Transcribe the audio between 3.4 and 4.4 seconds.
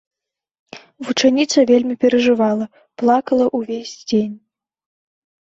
ўвесь дзень.